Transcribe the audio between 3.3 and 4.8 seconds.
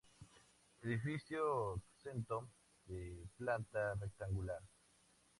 planta rectangular.